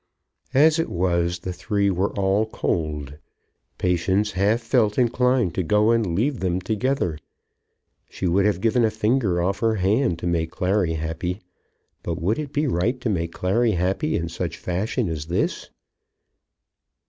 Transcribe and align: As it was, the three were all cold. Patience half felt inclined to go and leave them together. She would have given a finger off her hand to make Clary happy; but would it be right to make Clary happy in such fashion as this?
As 0.55 0.79
it 0.79 0.89
was, 0.89 1.41
the 1.41 1.53
three 1.53 1.91
were 1.91 2.11
all 2.13 2.47
cold. 2.47 3.19
Patience 3.77 4.31
half 4.31 4.59
felt 4.59 4.97
inclined 4.97 5.53
to 5.53 5.61
go 5.61 5.91
and 5.91 6.15
leave 6.15 6.39
them 6.39 6.59
together. 6.59 7.19
She 8.09 8.25
would 8.25 8.43
have 8.47 8.61
given 8.61 8.83
a 8.83 8.89
finger 8.89 9.39
off 9.43 9.59
her 9.59 9.75
hand 9.75 10.17
to 10.17 10.25
make 10.25 10.49
Clary 10.49 10.93
happy; 10.93 11.39
but 12.01 12.19
would 12.19 12.39
it 12.39 12.51
be 12.51 12.65
right 12.65 12.99
to 12.99 13.09
make 13.09 13.31
Clary 13.31 13.73
happy 13.73 14.15
in 14.15 14.27
such 14.27 14.57
fashion 14.57 15.07
as 15.07 15.27
this? 15.27 15.69